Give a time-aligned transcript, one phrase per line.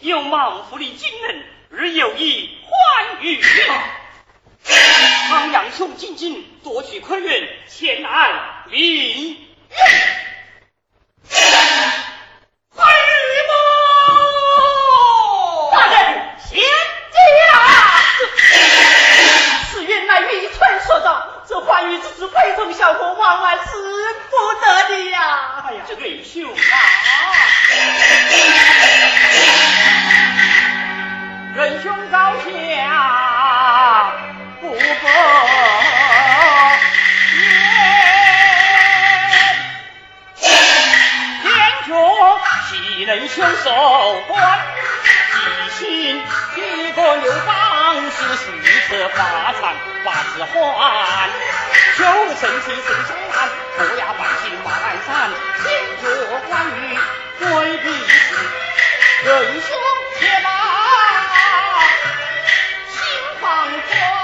[0.00, 3.40] 有莽夫的惊人，日有意欢愉。
[5.28, 9.38] 唐杨雄进京夺取昆仑，前来领
[12.70, 13.02] 欢愉
[13.46, 13.52] 么？
[15.72, 16.60] 大人，贤
[17.12, 17.16] 驾！
[19.70, 23.64] 此原乃渔村所造，这欢愉之子陪同小伙，万万是
[24.30, 25.64] 不得的呀！
[25.66, 26.56] 哎呀，这仁兄啊，
[43.34, 44.38] 岂能袖手关
[45.32, 45.36] 己
[45.76, 46.22] 心？
[46.54, 48.46] 一个刘邦是虚
[48.86, 49.18] 策发
[49.60, 51.28] 长，把子还。
[51.96, 52.04] 求
[52.38, 53.34] 神提神相难，
[53.76, 55.10] 不要百姓马鞍山，
[55.64, 55.66] 先
[56.00, 56.04] 着
[56.48, 56.78] 关羽
[57.40, 57.44] 对
[57.78, 58.36] 比时，
[59.24, 59.28] 仁
[59.62, 59.68] 兄
[60.20, 60.46] 且把
[62.88, 62.96] 心
[63.40, 64.23] 放宽，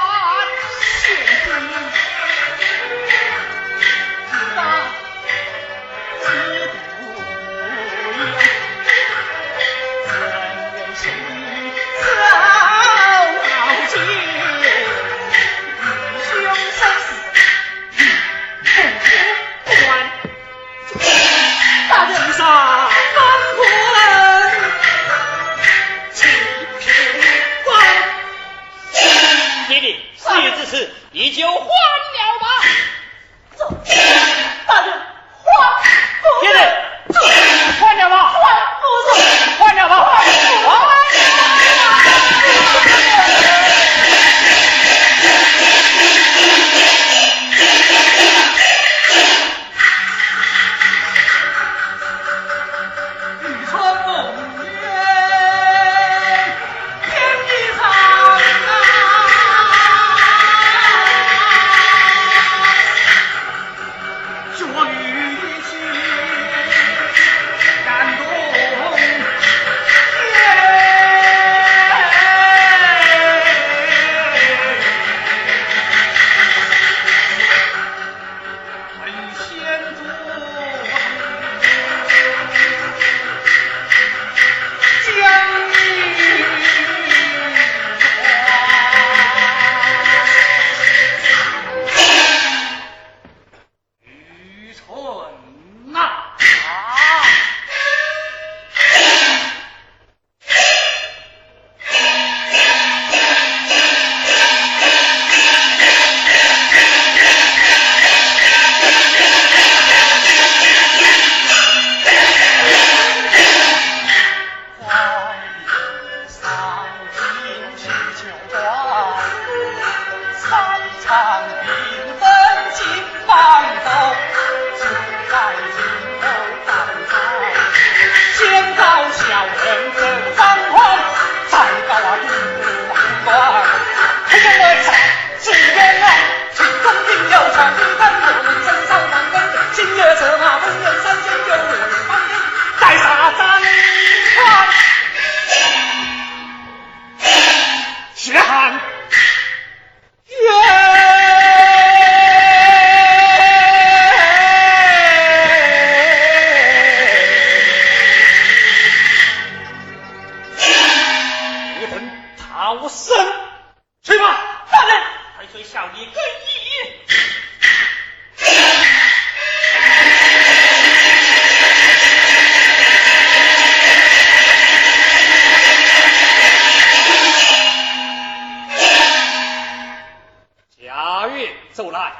[181.80, 182.14] 月走来，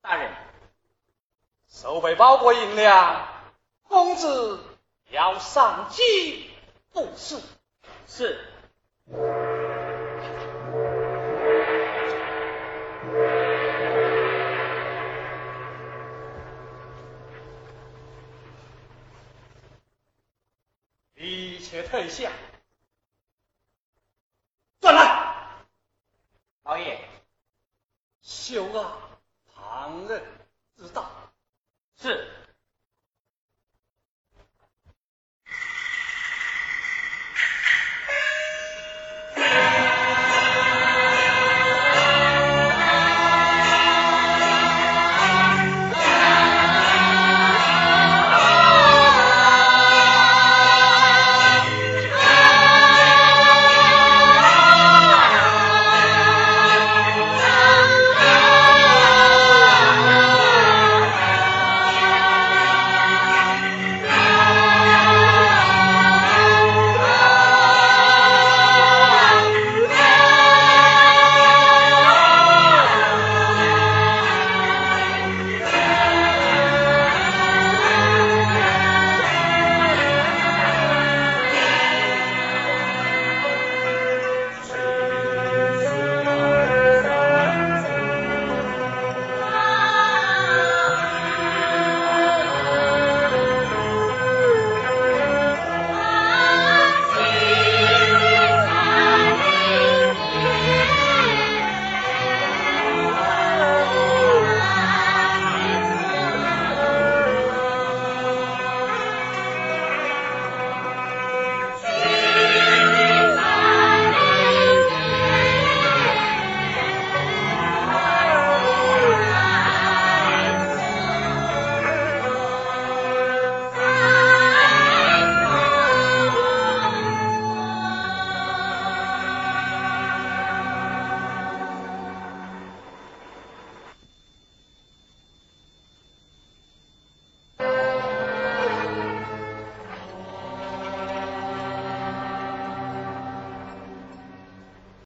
[0.00, 0.32] 大人，
[1.68, 3.28] 手背包裹银两，
[3.88, 4.64] 公子
[5.10, 6.48] 要上京
[6.92, 7.38] 不是？
[8.06, 8.40] 是。
[21.16, 22.32] 一切退下，
[26.70, 27.00] 老爷，
[28.22, 28.96] 休啊，
[29.52, 30.22] 旁人
[30.76, 31.10] 之道。